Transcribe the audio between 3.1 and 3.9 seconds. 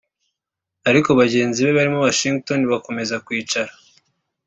kwicara